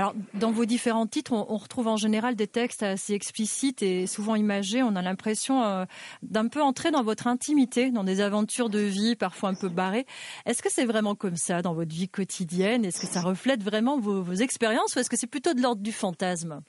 Alors, 0.00 0.14
dans 0.32 0.50
vos 0.50 0.64
différents 0.64 1.06
titres, 1.06 1.34
on, 1.34 1.58
retrouve 1.58 1.86
en 1.86 1.98
général 1.98 2.34
des 2.34 2.46
textes 2.46 2.82
assez 2.82 3.12
explicites 3.12 3.82
et 3.82 4.06
souvent 4.06 4.34
imagés. 4.34 4.82
On 4.82 4.96
a 4.96 5.02
l'impression 5.02 5.62
euh, 5.62 5.84
d'un 6.22 6.48
peu 6.48 6.62
entrer 6.62 6.90
dans 6.90 7.02
votre 7.02 7.26
intimité, 7.26 7.90
dans 7.90 8.02
des 8.02 8.22
aventures 8.22 8.70
de 8.70 8.78
vie 8.78 9.14
parfois 9.14 9.50
un 9.50 9.54
peu 9.54 9.68
barrées. 9.68 10.06
Est-ce 10.46 10.62
que 10.62 10.70
c'est 10.72 10.86
vraiment 10.86 11.14
comme 11.14 11.36
ça 11.36 11.60
dans 11.60 11.74
votre 11.74 11.94
vie 11.94 12.08
quotidienne? 12.08 12.86
Est-ce 12.86 12.98
que 12.98 13.06
ça 13.06 13.20
reflète 13.20 13.62
vraiment 13.62 14.00
vos, 14.00 14.24
expériences 14.32 14.96
ou 14.96 15.00
est-ce 15.00 15.10
que 15.10 15.18
c'est 15.18 15.26
plutôt 15.26 15.52
de 15.52 15.60
l'ordre 15.60 15.82
du 15.82 15.92
fantasme? 15.92 16.62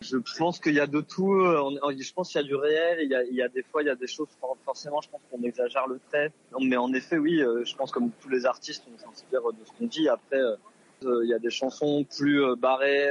Je 0.00 0.16
pense 0.38 0.58
qu'il 0.58 0.72
y 0.72 0.80
a 0.80 0.86
de 0.86 1.02
tout. 1.02 1.34
Euh, 1.34 1.78
je 1.94 2.12
pense 2.14 2.32
qu'il 2.32 2.40
y 2.40 2.44
a 2.44 2.46
du 2.46 2.54
réel. 2.54 3.00
Il 3.02 3.10
y 3.10 3.14
a, 3.14 3.22
il 3.22 3.34
y 3.34 3.42
a 3.42 3.48
des 3.48 3.64
fois, 3.64 3.82
il 3.82 3.88
y 3.88 3.90
a 3.90 3.96
des 3.96 4.06
choses. 4.06 4.28
Forcément, 4.64 5.02
je 5.02 5.10
pense 5.10 5.20
qu'on 5.30 5.42
exagère 5.42 5.86
le 5.88 6.00
trait. 6.08 6.32
Mais 6.58 6.78
en 6.78 6.90
effet, 6.94 7.18
oui. 7.18 7.42
Euh, 7.42 7.66
je 7.66 7.76
pense 7.76 7.90
comme 7.90 8.12
tous 8.22 8.30
les 8.30 8.46
artistes, 8.46 8.84
on 8.90 8.96
s'inspire 8.96 9.42
de 9.42 9.62
ce 9.66 9.72
qu'on 9.78 9.88
dit. 9.88 10.08
Après, 10.08 10.38
euh, 10.38 10.56
il 11.02 11.28
y 11.28 11.34
a 11.34 11.38
des 11.38 11.50
chansons 11.50 12.04
plus 12.04 12.42
barrées. 12.56 13.10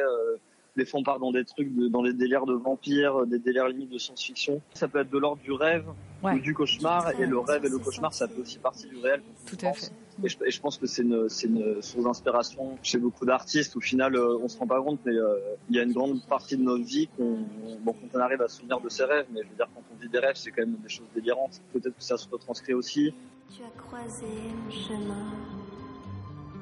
Les 0.77 0.86
fois, 0.86 1.00
on 1.00 1.03
part 1.03 1.20
dans 1.20 1.32
des 1.32 1.44
trucs, 1.44 1.75
de, 1.75 1.88
dans 1.88 2.03
les 2.03 2.13
délires 2.13 2.46
de 2.46 2.53
vampires, 2.53 3.25
des 3.25 3.39
délires 3.39 3.67
limites 3.67 3.89
de 3.89 3.98
science-fiction. 3.98 4.62
Ça 4.75 4.88
peut 4.88 5.00
être 5.00 5.10
de 5.10 5.17
l'ordre 5.17 5.41
du 5.41 5.51
rêve 5.51 5.86
ou 6.24 6.39
du 6.39 6.53
cauchemar. 6.53 7.20
Et 7.20 7.25
le 7.25 7.39
rêve 7.39 7.65
et 7.65 7.70
le 7.70 7.79
cauchemar, 7.79 8.13
ça 8.13 8.27
fait 8.27 8.39
aussi 8.39 8.60
partie 8.60 8.88
du 8.88 8.98
réel. 8.98 9.22
Tout 9.48 9.58
à 9.63 9.74
fait. 9.74 9.91
Et 10.24 10.29
je, 10.29 10.38
et 10.46 10.51
je, 10.51 10.62
pense 10.62 10.77
que 10.77 10.88
c'est 10.88 11.03
une, 11.03 11.27
une 11.44 11.82
source 11.82 12.03
d'inspiration 12.03 12.77
chez 12.82 12.98
beaucoup 13.00 13.25
d'artistes. 13.25 13.75
Au 13.75 13.79
final, 13.79 14.15
euh, 14.15 14.38
on 14.41 14.48
se 14.48 14.58
rend 14.58 14.67
pas 14.67 14.82
compte, 14.82 15.00
mais 15.06 15.15
euh, 15.15 15.36
il 15.70 15.75
y 15.75 15.79
a 15.79 15.84
une 15.84 15.94
grande 15.94 16.24
partie 16.25 16.58
de 16.58 16.63
notre 16.63 16.84
vie 16.84 17.08
qu'on, 17.17 17.38
bon, 17.82 17.94
quand 17.94 18.17
on 18.17 18.20
arrive 18.20 18.41
à 18.41 18.48
se 18.48 18.58
souvenir 18.58 18.79
de 18.79 18.89
ses 18.89 19.03
rêves, 19.03 19.27
mais 19.32 19.41
je 19.44 19.50
veux 19.50 19.56
dire, 19.56 19.67
quand 19.74 19.84
on 19.91 20.01
vit 20.01 20.10
des 20.10 20.20
rêves, 20.20 20.36
c'est 20.36 20.51
quand 20.51 20.63
même 20.63 20.77
des 20.82 20.89
choses 20.89 21.08
délirantes. 21.13 21.62
Peut-être 21.72 21.96
que 21.96 22.03
ça 22.03 22.17
se 22.17 22.27
retranscrit 22.29 22.74
aussi. 22.74 23.13
Tu 23.56 23.63
as 23.63 23.82
croisé 23.82 24.25
mon 24.63 24.72
chemin 24.72 25.56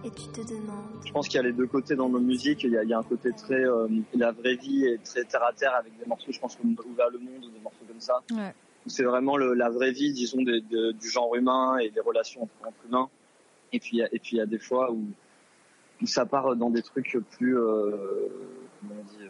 et 0.05 0.11
tu 0.11 0.27
te 0.27 0.41
demandes. 0.47 1.03
Je 1.05 1.11
pense 1.11 1.27
qu'il 1.27 1.37
y 1.37 1.39
a 1.39 1.43
les 1.43 1.53
deux 1.53 1.67
côtés 1.67 1.95
dans 1.95 2.09
nos 2.09 2.19
musiques. 2.19 2.63
Il 2.63 2.71
y 2.71 2.77
a, 2.77 2.83
il 2.83 2.89
y 2.89 2.93
a 2.93 2.99
un 2.99 3.03
côté 3.03 3.31
très 3.31 3.63
euh, 3.63 3.87
la 4.13 4.31
vraie 4.31 4.55
vie 4.55 4.85
et 4.85 4.99
très 4.99 5.23
terre 5.23 5.43
à 5.43 5.53
terre 5.53 5.73
avec 5.75 5.97
des 5.97 6.05
morceaux, 6.05 6.31
je 6.31 6.39
pense, 6.39 6.55
comme 6.55 6.75
Ouvert 6.89 7.09
le 7.09 7.19
monde 7.19 7.45
ou 7.45 7.49
des 7.49 7.59
morceaux 7.59 7.85
comme 7.87 7.99
ça. 7.99 8.21
Ouais. 8.31 8.53
C'est 8.87 9.03
vraiment 9.03 9.35
le, 9.35 9.53
la 9.53 9.69
vraie 9.69 9.91
vie, 9.91 10.13
disons, 10.13 10.43
de, 10.43 10.59
de, 10.69 10.91
du 10.91 11.09
genre 11.09 11.35
humain 11.35 11.77
et 11.79 11.89
des 11.89 12.01
relations 12.01 12.43
entre, 12.43 12.53
entre 12.63 12.85
humains. 12.87 13.09
Et 13.73 13.79
puis, 13.79 13.99
et 13.99 14.19
puis 14.19 14.35
il 14.35 14.37
y 14.37 14.41
a 14.41 14.45
des 14.45 14.59
fois 14.59 14.91
où, 14.91 15.05
où, 16.01 16.05
ça 16.05 16.25
part 16.25 16.55
dans 16.55 16.69
des 16.69 16.83
trucs 16.83 17.17
plus, 17.31 17.57
euh, 17.57 18.29
comment 18.79 18.95
on 19.01 19.03
dit, 19.03 19.23
euh, 19.23 19.29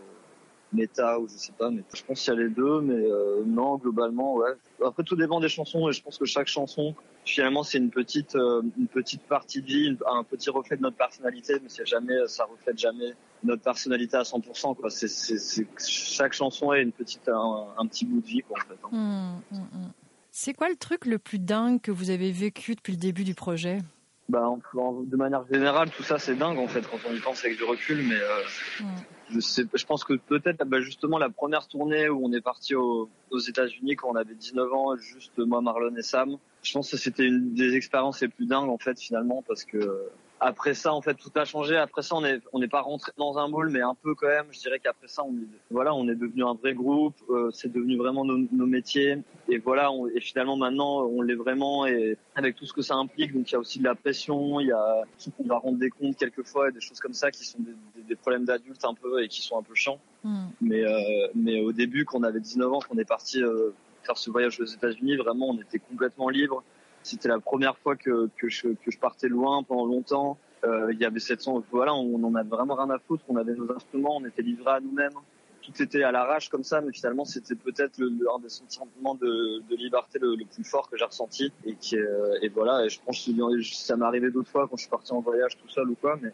méta 0.75 1.19
ou 1.19 1.27
je 1.27 1.33
sais 1.33 1.53
pas. 1.57 1.69
Mais 1.69 1.83
je 1.93 2.03
pense 2.03 2.21
qu'il 2.21 2.33
y 2.33 2.37
a 2.37 2.39
les 2.39 2.49
deux, 2.49 2.81
mais 2.81 2.93
euh, 2.93 3.43
non, 3.45 3.77
globalement, 3.77 4.35
ouais. 4.35 4.51
Après, 4.85 5.03
tout 5.03 5.15
dépend 5.15 5.39
des 5.39 5.49
chansons 5.49 5.89
et 5.89 5.93
je 5.93 6.01
pense 6.03 6.17
que 6.17 6.25
chaque 6.25 6.47
chanson, 6.47 6.93
finalement, 7.25 7.63
c'est 7.63 7.77
une 7.77 7.89
petite, 7.89 8.35
euh, 8.35 8.61
une 8.77 8.87
petite 8.87 9.23
partie 9.23 9.61
de 9.61 9.67
vie, 9.67 9.97
un 10.07 10.23
petit 10.23 10.49
reflet 10.49 10.77
de 10.77 10.81
notre 10.81 10.97
personnalité, 10.97 11.55
mais 11.61 11.69
c'est 11.69 11.85
jamais, 11.85 12.15
ça 12.27 12.45
reflète 12.45 12.77
jamais 12.77 13.13
notre 13.43 13.61
personnalité 13.61 14.17
à 14.17 14.23
100%. 14.23 14.75
Quoi. 14.75 14.89
C'est, 14.89 15.07
c'est, 15.07 15.67
chaque 15.79 16.33
chanson 16.33 16.73
est 16.73 16.81
une 16.81 16.91
petite, 16.91 17.29
un, 17.29 17.87
petit 17.87 18.05
bout 18.05 18.21
de 18.21 18.27
vie, 18.27 18.41
quoi, 18.41 18.57
en 18.59 18.67
fait. 18.67 18.79
Hein. 18.83 19.41
Mmh, 19.51 19.55
mmh, 19.55 19.59
mmh. 19.59 19.91
C'est 20.31 20.53
quoi 20.53 20.67
le 20.67 20.75
truc 20.75 21.05
le 21.05 21.17
plus 21.17 21.39
dingue 21.39 21.79
que 21.79 21.91
vous 21.91 22.09
avez 22.09 22.31
vécu 22.31 22.75
depuis 22.75 22.91
le 22.91 22.99
début 22.99 23.23
du 23.23 23.35
projet? 23.35 23.79
Bah, 24.27 24.51
de 24.73 25.15
manière 25.15 25.45
générale, 25.51 25.91
tout 25.91 26.01
ça 26.01 26.17
c'est 26.17 26.35
dingue 26.35 26.57
en 26.57 26.67
fait 26.67 26.81
quand 26.81 26.97
on 27.07 27.13
y 27.13 27.19
pense 27.19 27.45
avec 27.45 27.57
du 27.57 27.63
recul, 27.63 28.03
mais 28.07 28.15
euh. 28.15 28.83
Je, 29.29 29.39
sais, 29.39 29.63
je 29.73 29.85
pense 29.85 30.03
que 30.03 30.13
peut-être 30.13 30.65
bah, 30.65 30.81
justement 30.81 31.17
la 31.17 31.29
première 31.29 31.67
tournée 31.67 32.09
où 32.09 32.25
on 32.25 32.31
est 32.31 32.41
parti 32.41 32.75
aux 32.75 33.09
États-Unis 33.47 33.95
quand 33.95 34.09
on 34.09 34.15
avait 34.15 34.35
19 34.35 34.73
ans, 34.73 34.95
juste 34.97 35.37
moi, 35.37 35.61
Marlon 35.61 35.95
et 35.95 36.01
Sam, 36.01 36.37
je 36.63 36.73
pense 36.73 36.91
que 36.91 36.97
c'était 36.97 37.25
une 37.25 37.53
des 37.53 37.75
expériences 37.75 38.21
les 38.21 38.27
plus 38.27 38.45
dingues 38.45 38.69
en 38.69 38.77
fait 38.77 38.99
finalement 38.99 39.43
parce 39.47 39.63
que 39.63 40.09
après 40.39 40.73
ça, 40.73 40.93
en 40.93 41.01
fait, 41.01 41.15
tout 41.15 41.31
a 41.35 41.45
changé. 41.45 41.77
Après 41.77 42.01
ça, 42.01 42.15
on 42.15 42.21
n'est 42.21 42.39
on 42.51 42.59
n'est 42.59 42.67
pas 42.67 42.81
rentré 42.81 43.11
dans 43.17 43.37
un 43.37 43.47
moule, 43.47 43.69
mais 43.69 43.81
un 43.81 43.95
peu 43.95 44.15
quand 44.15 44.27
même. 44.27 44.47
Je 44.51 44.59
dirais 44.59 44.79
qu'après 44.79 45.07
ça, 45.07 45.23
on 45.23 45.31
est, 45.31 45.47
voilà, 45.71 45.95
on 45.95 46.07
est 46.09 46.15
devenu 46.15 46.43
un 46.43 46.53
vrai 46.53 46.73
groupe. 46.73 47.15
Euh, 47.29 47.49
c'est 47.51 47.71
devenu 47.71 47.97
vraiment 47.97 48.25
nos, 48.25 48.37
nos, 48.37 48.65
métiers. 48.65 49.17
Et 49.47 49.57
voilà, 49.59 49.91
on, 49.91 50.07
et 50.07 50.19
finalement 50.19 50.57
maintenant, 50.57 51.03
on 51.05 51.21
l'est 51.21 51.35
vraiment. 51.35 51.85
Et 51.85 52.17
avec 52.35 52.55
tout 52.55 52.65
ce 52.65 52.73
que 52.73 52.81
ça 52.81 52.95
implique, 52.95 53.33
donc 53.33 53.49
il 53.49 53.53
y 53.53 53.55
a 53.55 53.59
aussi 53.59 53.79
de 53.79 53.85
la 53.85 53.95
pression. 53.95 54.59
Il 54.59 54.67
y 54.67 54.71
a, 54.71 55.03
on 55.39 55.47
va 55.47 55.57
rendre 55.57 55.77
des 55.77 55.89
comptes 55.89 56.17
quelquefois, 56.17 56.69
et 56.69 56.71
des 56.71 56.81
choses 56.81 56.99
comme 56.99 57.13
ça 57.13 57.31
qui 57.31 57.45
sont 57.45 57.59
des, 57.59 57.94
des, 58.07 58.15
problèmes 58.15 58.45
d'adultes 58.45 58.85
un 58.85 58.93
peu 58.93 59.23
et 59.23 59.27
qui 59.27 59.41
sont 59.41 59.57
un 59.57 59.63
peu 59.63 59.75
chiants. 59.75 59.99
Hmm. 60.23 60.47
Mais 60.61 60.83
euh, 60.83 61.27
mais 61.35 61.61
au 61.61 61.71
début, 61.71 62.05
quand 62.05 62.19
on 62.19 62.23
avait 62.23 62.39
19 62.39 62.73
ans, 62.73 62.79
qu'on 62.79 62.97
est 62.97 63.05
parti 63.05 63.41
euh, 63.41 63.71
faire 64.03 64.17
ce 64.17 64.29
voyage 64.29 64.59
aux 64.59 64.65
États-Unis, 64.65 65.17
vraiment, 65.17 65.49
on 65.49 65.59
était 65.59 65.79
complètement 65.79 66.29
libre. 66.29 66.63
C'était 67.03 67.27
la 67.27 67.39
première 67.39 67.77
fois 67.77 67.95
que, 67.95 68.29
que, 68.37 68.49
je, 68.49 68.69
que 68.69 68.89
je 68.89 68.97
partais 68.97 69.27
loin 69.27 69.63
pendant 69.63 69.85
longtemps. 69.85 70.37
Euh, 70.63 70.91
il 70.91 70.99
y 70.99 71.05
avait 71.05 71.19
700, 71.19 71.63
voilà, 71.71 71.93
on 71.93 72.23
en 72.23 72.33
avait 72.35 72.49
vraiment 72.49 72.75
rien 72.75 72.89
à 72.89 72.97
foutre. 72.97 73.23
On 73.27 73.35
avait 73.35 73.53
nos 73.53 73.71
instruments, 73.71 74.17
on 74.17 74.25
était 74.25 74.41
livrés 74.41 74.71
à 74.71 74.79
nous-mêmes. 74.79 75.13
Tout 75.61 75.81
était 75.81 76.03
à 76.03 76.11
l'arrache 76.11 76.49
comme 76.49 76.63
ça, 76.63 76.81
mais 76.81 76.91
finalement 76.93 77.25
c'était 77.25 77.55
peut-être 77.55 77.99
un 77.99 78.39
des 78.39 78.49
sentiments 78.49 79.15
de, 79.15 79.63
de 79.67 79.75
liberté 79.75 80.19
le, 80.19 80.35
le, 80.35 80.45
plus 80.45 80.63
fort 80.63 80.89
que 80.89 80.97
j'ai 80.97 81.05
ressenti. 81.05 81.51
Et, 81.65 81.75
qui, 81.75 81.97
euh, 81.97 82.37
et 82.41 82.49
voilà, 82.49 82.85
et 82.85 82.89
je 82.89 82.99
pense 83.03 83.25
que 83.25 83.61
ça 83.63 83.95
m'est 83.95 84.05
arrivé 84.05 84.29
d'autres 84.29 84.49
fois 84.49 84.67
quand 84.67 84.77
je 84.77 84.81
suis 84.81 84.91
parti 84.91 85.11
en 85.11 85.21
voyage 85.21 85.57
tout 85.57 85.69
seul 85.69 85.89
ou 85.89 85.95
quoi, 85.95 86.19
mais 86.21 86.31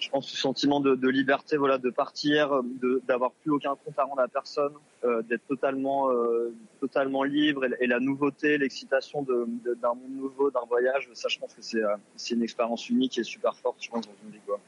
je 0.00 0.08
pense 0.08 0.28
ce 0.28 0.36
sentiment 0.36 0.80
de, 0.80 1.08
liberté, 1.08 1.56
voilà, 1.56 1.78
de 1.78 1.90
partir, 1.90 2.62
d'avoir 3.06 3.32
plus 3.32 3.50
aucun 3.52 3.76
compte 3.76 3.98
à 3.98 4.04
rendre 4.04 4.22
à 4.22 4.28
personne, 4.28 4.72
euh, 5.04 5.22
d'être 5.22 5.46
totalement, 5.46 6.10
euh, 6.10 6.54
totalement 6.80 7.22
libre 7.22 7.64
et, 7.80 7.86
la 7.86 8.00
nouveauté, 8.00 8.58
l'excitation 8.58 9.22
d'un 9.22 9.94
monde 9.94 10.10
nouveau, 10.10 10.50
d'un 10.50 10.64
voyage, 10.68 11.08
ça, 11.14 11.28
je 11.28 11.38
pense 11.38 11.54
que 11.54 11.62
c'est 11.62 11.82
euh, 11.82 11.96
une 12.30 12.42
expérience 12.42 12.88
unique 12.88 13.18
et 13.18 13.24
super 13.24 13.54
forte, 13.56 13.76
je 13.80 13.90
pense, 13.90 14.06
dans 14.06 14.14
une 14.24 14.32
vie, 14.32 14.40
quoi. 14.46 14.58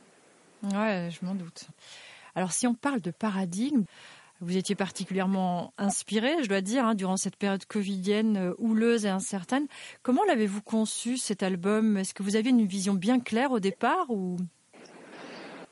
Ouais, 0.75 1.09
je 1.11 1.25
m'en 1.27 1.35
doute. 1.35 1.67
Alors, 2.35 2.53
si 2.53 2.67
on 2.67 2.75
parle 2.75 3.01
de 3.01 3.11
paradigme, 3.11 3.85
vous 4.43 4.57
étiez 4.57 4.75
particulièrement 4.75 5.73
inspiré, 5.79 6.43
je 6.43 6.49
dois 6.49 6.61
dire, 6.61 6.85
hein, 6.85 6.95
durant 6.97 7.17
cette 7.17 7.37
période 7.37 7.65
covidienne 7.65 8.37
euh, 8.37 8.55
houleuse 8.59 9.07
et 9.07 9.09
incertaine. 9.09 9.69
Comment 10.03 10.25
l'avez-vous 10.25 10.63
conçu 10.63 11.17
cet 11.17 11.45
album? 11.45 11.97
Est-ce 11.97 12.13
que 12.13 12.25
vous 12.25 12.35
aviez 12.35 12.51
une 12.51 12.67
vision 12.67 12.95
bien 12.95 13.21
claire 13.21 13.53
au 13.53 13.61
départ 13.61 14.11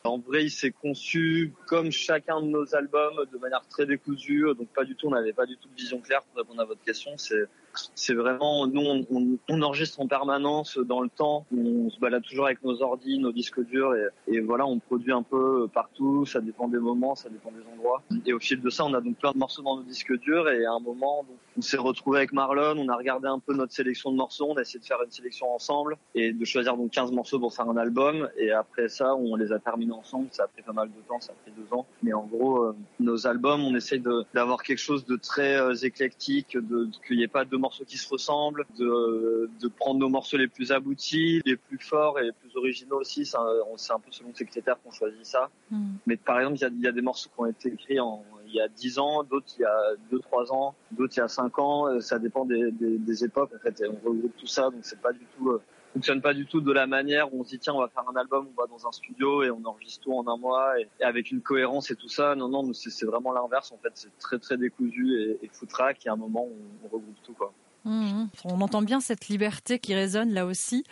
en 0.04 0.18
vrai, 0.18 0.44
il 0.44 0.50
s'est 0.50 0.70
conçu 0.70 1.52
comme 1.66 1.90
chacun 1.90 2.40
de 2.40 2.46
nos 2.46 2.74
albums, 2.74 3.26
de 3.32 3.38
manière 3.38 3.66
très 3.68 3.86
décousue. 3.86 4.46
Donc 4.56 4.68
pas 4.68 4.84
du 4.84 4.96
tout, 4.96 5.08
on 5.08 5.10
n'avait 5.10 5.32
pas 5.32 5.46
du 5.46 5.56
tout 5.56 5.68
de 5.68 5.74
vision 5.74 6.00
claire 6.00 6.22
pour 6.22 6.38
répondre 6.38 6.60
à 6.60 6.64
votre 6.64 6.82
question. 6.82 7.16
C'est 7.18 7.46
c'est 7.94 8.14
vraiment 8.14 8.66
nous 8.66 8.80
on, 8.80 9.38
on, 9.48 9.62
enregistre 9.62 10.00
en 10.00 10.06
permanence 10.06 10.78
dans 10.78 11.00
le 11.00 11.08
temps. 11.08 11.46
On 11.56 11.90
se 11.90 11.98
balade 11.98 12.22
toujours 12.22 12.46
avec 12.46 12.62
nos 12.62 12.82
ordi 12.82 13.18
nos 13.18 13.32
disques 13.32 13.64
durs 13.66 13.94
et, 13.94 14.34
et, 14.34 14.40
voilà 14.40 14.66
on 14.66 14.78
produit 14.78 15.12
un 15.12 15.22
peu 15.22 15.68
partout. 15.72 16.26
Ça 16.26 16.40
dépend 16.40 16.68
des 16.68 16.78
moments 16.78 17.14
ça 17.14 17.28
dépend 17.28 17.50
des 17.50 17.62
endroits. 17.72 18.02
Et 18.26 18.32
au 18.32 18.38
fil 18.38 18.60
de 18.60 18.70
ça 18.70 18.84
on 18.84 18.94
a 18.94 19.00
donc 19.00 19.16
plein 19.18 19.32
de 19.32 19.38
morceaux 19.38 19.62
dans 19.62 19.76
nos 19.76 19.82
disques 19.82 20.18
durs 20.20 20.48
et 20.48 20.64
à 20.64 20.72
un 20.72 20.80
moment 20.80 21.24
on 21.56 21.60
s'est 21.60 21.76
retrouvé 21.76 22.18
avec 22.18 22.32
Marlon 22.32 22.76
on 22.78 22.88
a 22.88 22.96
regardé 22.96 23.28
un 23.28 23.38
peu 23.38 23.54
notre 23.54 23.72
sélection 23.72 24.10
de 24.10 24.16
morceaux 24.16 24.46
on 24.50 24.56
a 24.56 24.62
essayé 24.62 24.80
de 24.80 24.84
faire 24.84 25.02
une 25.04 25.10
sélection 25.10 25.52
ensemble 25.54 25.96
et 26.14 26.32
de 26.32 26.44
choisir 26.44 26.76
donc 26.76 26.90
15 26.90 27.12
morceaux 27.12 27.38
pour 27.38 27.54
faire 27.54 27.68
un 27.68 27.76
album. 27.76 28.28
Et 28.36 28.50
après 28.50 28.88
ça 28.88 29.14
on 29.14 29.36
les 29.36 29.52
a 29.52 29.58
terminés 29.58 29.92
ensemble. 29.92 30.28
Ça 30.32 30.44
a 30.44 30.48
pris 30.48 30.62
pas 30.62 30.72
mal 30.72 30.88
de 30.88 31.00
temps 31.08 31.20
ça 31.20 31.32
a 31.32 31.42
pris 31.42 31.52
deux 31.56 31.72
ans. 31.74 31.86
Mais 32.02 32.12
en 32.12 32.24
gros 32.24 32.64
euh, 32.64 32.76
nos 32.98 33.26
albums 33.26 33.62
on 33.62 33.74
essaye 33.74 34.02
d'avoir 34.34 34.62
quelque 34.62 34.78
chose 34.78 35.04
de 35.04 35.16
très 35.16 35.56
euh, 35.56 35.74
éclectique 35.74 36.56
de 36.56 36.88
qu'il 37.06 37.16
n'y 37.16 37.22
ait 37.22 37.28
pas 37.28 37.44
de 37.44 37.56
morceaux 37.60 37.84
qui 37.84 37.98
se 37.98 38.08
ressemblent, 38.08 38.66
de, 38.78 39.48
de 39.60 39.68
prendre 39.68 40.00
nos 40.00 40.08
morceaux 40.08 40.36
les 40.36 40.48
plus 40.48 40.72
aboutis, 40.72 41.40
les 41.44 41.56
plus 41.56 41.78
forts 41.78 42.18
et 42.18 42.24
les 42.24 42.32
plus 42.32 42.56
originaux 42.56 43.00
aussi. 43.00 43.24
C'est 43.24 43.36
un, 43.36 43.98
peu 43.98 44.10
selon 44.10 44.34
ses 44.34 44.44
critères 44.44 44.76
qu'on 44.82 44.90
choisit 44.90 45.24
ça. 45.24 45.50
Hmm. 45.70 45.94
Mais 46.06 46.16
par 46.16 46.38
exemple, 46.40 46.56
il 46.56 46.62
y 46.62 46.64
a, 46.64 46.88
y 46.88 46.88
a, 46.88 46.92
des 46.92 47.02
morceaux 47.02 47.30
qui 47.34 47.40
ont 47.40 47.46
été 47.46 47.68
écrits 47.72 48.00
en, 48.00 48.24
il 48.48 48.54
y 48.54 48.60
a 48.60 48.68
10 48.68 48.98
ans, 48.98 49.22
d'autres 49.22 49.46
il 49.58 49.62
y 49.62 49.64
a 49.64 49.94
2-3 50.12 50.52
ans, 50.52 50.74
d'autres 50.90 51.14
il 51.16 51.20
y 51.20 51.22
a 51.22 51.28
5 51.28 51.58
ans. 51.58 52.00
Ça 52.00 52.18
dépend 52.18 52.44
des, 52.44 52.70
des, 52.72 52.98
des, 52.98 53.24
époques. 53.24 53.50
En 53.54 53.58
fait, 53.58 53.82
on 53.86 54.08
regroupe 54.08 54.36
tout 54.36 54.46
ça, 54.46 54.70
donc 54.70 54.80
c'est 54.82 55.00
pas 55.00 55.12
du 55.12 55.24
tout 55.36 55.50
euh, 55.50 55.62
fonctionne 55.92 56.20
pas 56.20 56.34
du 56.34 56.46
tout 56.46 56.60
de 56.60 56.72
la 56.72 56.86
manière 56.86 57.32
où 57.32 57.40
on 57.40 57.44
se 57.44 57.50
dit 57.50 57.58
tiens 57.58 57.74
on 57.74 57.80
va 57.80 57.88
faire 57.88 58.04
un 58.08 58.16
album, 58.16 58.48
on 58.56 58.60
va 58.60 58.66
dans 58.66 58.86
un 58.86 58.92
studio 58.92 59.42
et 59.42 59.50
on 59.50 59.64
enregistre 59.64 60.04
tout 60.04 60.12
en 60.12 60.26
un 60.28 60.36
mois 60.36 60.78
et, 60.80 60.88
avec 61.02 61.30
une 61.30 61.40
cohérence 61.40 61.90
et 61.90 61.96
tout 61.96 62.08
ça. 62.08 62.34
Non 62.34 62.48
non, 62.48 62.72
c'est 62.72 63.06
vraiment 63.06 63.32
l'inverse 63.32 63.72
en 63.72 63.78
fait. 63.78 63.92
C'est 63.94 64.16
très 64.18 64.38
très 64.38 64.56
décousu 64.56 65.20
et, 65.20 65.44
et 65.44 65.48
foutraque. 65.52 66.06
Et 66.06 66.08
à 66.08 66.12
un 66.12 66.16
moment 66.16 66.46
on, 66.84 66.88
regroupe 66.88 67.16
tout 67.24 67.34
quoi. 67.34 67.52
Mmh. 67.84 68.26
On 68.44 68.60
entend 68.60 68.82
bien 68.82 69.00
cette 69.00 69.28
liberté 69.28 69.78
qui 69.78 69.94
résonne 69.94 70.32
là 70.32 70.46
aussi. 70.46 70.84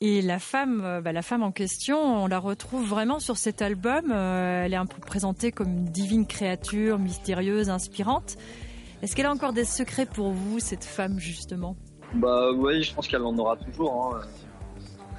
Et 0.00 0.22
la 0.22 0.38
femme, 0.38 0.82
euh, 0.84 1.00
bah, 1.00 1.12
la 1.12 1.22
femme 1.22 1.42
en 1.42 1.50
question, 1.50 1.98
on 1.98 2.28
la 2.28 2.38
retrouve 2.38 2.86
vraiment 2.86 3.18
sur 3.18 3.36
cet 3.36 3.62
album. 3.62 4.12
Euh, 4.12 4.64
elle 4.64 4.72
est 4.72 4.76
un 4.76 4.86
peu 4.86 5.00
présentée 5.00 5.50
comme 5.50 5.68
une 5.68 5.84
divine 5.86 6.26
créature, 6.26 6.98
mystérieuse, 6.98 7.68
inspirante. 7.68 8.36
Est-ce 9.02 9.16
qu'elle 9.16 9.26
a 9.26 9.32
encore 9.32 9.52
des 9.52 9.64
secrets 9.64 10.06
pour 10.06 10.30
vous, 10.30 10.60
cette 10.60 10.84
femme 10.84 11.18
justement? 11.18 11.76
Bah 12.14 12.50
oui, 12.54 12.82
je 12.82 12.94
pense 12.94 13.06
qu'elle 13.06 13.22
en 13.22 13.36
aura 13.36 13.56
toujours. 13.56 14.16
Hein. 14.16 14.20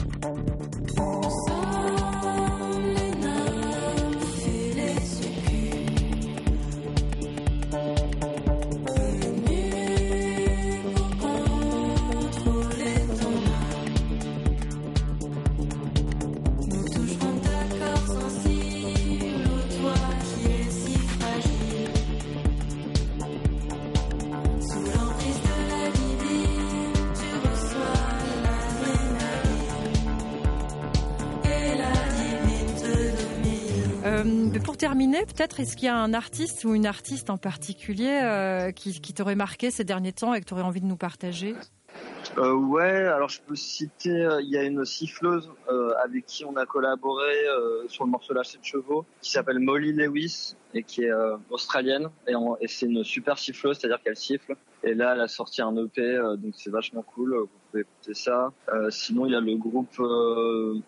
terminer, 34.85 35.25
peut-être, 35.25 35.59
est-ce 35.59 35.75
qu'il 35.75 35.87
y 35.87 35.89
a 35.89 35.97
un 35.97 36.13
artiste 36.13 36.63
ou 36.63 36.75
une 36.75 36.85
artiste 36.85 37.31
en 37.31 37.39
particulier 37.39 38.19
euh, 38.21 38.71
qui, 38.71 39.13
t'aurait 39.15 39.33
marqué 39.33 39.71
ces 39.71 39.83
derniers 39.83 40.13
temps 40.13 40.35
et 40.35 40.41
que 40.41 40.45
tu 40.45 40.53
aurais 40.53 40.61
envie 40.61 40.79
de 40.79 40.85
nous 40.85 40.95
partager? 40.95 41.55
Euh, 42.37 42.53
ouais, 42.53 43.07
alors 43.07 43.29
je 43.29 43.41
peux 43.41 43.55
citer, 43.55 44.11
euh, 44.11 44.43
il 44.43 44.49
y 44.49 44.57
a 44.57 44.63
une 44.63 44.85
siffleuse 44.85 45.49
euh, 45.71 45.89
avec 46.03 46.27
qui 46.27 46.45
on 46.45 46.55
a 46.55 46.67
collaboré 46.67 47.33
euh, 47.47 47.87
sur 47.87 48.05
le 48.05 48.11
morceau 48.11 48.35
Lâcher 48.35 48.59
de 48.59 48.63
chevaux, 48.63 49.07
qui 49.21 49.31
s'appelle 49.31 49.57
Molly 49.57 49.91
Lewis 49.91 50.55
et 50.75 50.83
qui 50.83 51.05
est 51.05 51.11
euh, 51.11 51.35
australienne 51.49 52.09
et, 52.27 52.67
c'est 52.67 52.85
une 52.85 53.03
super 53.03 53.39
siffleuse, 53.39 53.79
c'est-à-dire 53.79 54.03
qu'elle 54.03 54.17
siffle. 54.17 54.55
Et 54.83 54.93
là, 54.93 55.13
elle 55.15 55.21
a 55.21 55.27
sorti 55.27 55.63
un 55.63 55.75
EP, 55.77 56.19
donc 56.37 56.53
c'est 56.55 56.69
vachement 56.69 57.01
cool. 57.01 57.35
Vous 57.35 57.49
pouvez 57.71 57.81
écouter 57.81 58.13
ça. 58.13 58.51
sinon, 58.91 59.25
il 59.25 59.31
y 59.31 59.35
a 59.35 59.39
le 59.39 59.55
groupe 59.55 59.99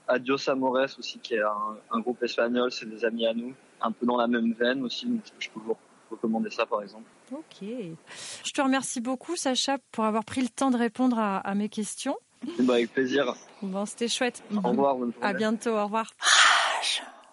Adios 0.07 0.47
Amores 0.51 0.99
aussi, 0.99 1.17
qui 1.17 1.33
est 1.33 1.41
un 1.89 1.99
groupe 2.01 2.21
espagnol. 2.21 2.71
C'est 2.71 2.87
des 2.87 3.03
amis 3.05 3.25
à 3.25 3.33
nous, 3.33 3.55
un 3.81 3.91
peu 3.91 4.05
dans 4.05 4.17
la 4.17 4.27
même 4.27 4.53
veine 4.53 4.83
aussi. 4.83 5.05
Donc 5.05 5.21
je 5.39 5.49
peux 5.49 5.59
vous 5.59 5.75
recommander 6.09 6.49
ça, 6.49 6.65
par 6.65 6.81
exemple. 6.81 7.05
Ok. 7.31 7.61
Je 7.61 8.51
te 8.51 8.61
remercie 8.61 9.01
beaucoup, 9.01 9.35
Sacha, 9.35 9.77
pour 9.91 10.05
avoir 10.05 10.23
pris 10.23 10.41
le 10.41 10.49
temps 10.49 10.71
de 10.71 10.77
répondre 10.77 11.19
à, 11.19 11.55
mes 11.55 11.69
questions. 11.69 12.17
Bah, 12.59 12.75
avec 12.75 12.93
plaisir. 12.93 13.33
Bon, 13.61 13.85
c'était 13.85 14.07
chouette. 14.07 14.43
Au 14.55 14.61
revoir. 14.61 14.95
Bonne 14.95 15.11
À 15.21 15.33
bientôt. 15.33 15.71
Au 15.71 15.83
revoir. 15.85 16.11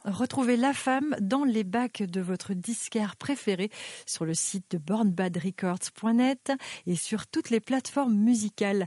Retrouvez 0.05 0.59
La 0.59 0.75
Femme 0.75 1.17
dans 1.19 1.45
les 1.45 1.65
bacs 1.65 2.03
de 2.03 2.21
votre 2.21 2.53
disquaire 2.53 3.17
préféré 3.17 3.71
sur 4.05 4.27
le 4.27 4.35
site 4.35 4.73
de 4.73 4.79
bornbadrecords.net 4.79 6.53
et 6.87 6.95
sur 6.95 7.27
toutes 7.27 7.49
les 7.49 7.61
plateformes 7.61 8.15
musicales. 8.15 8.87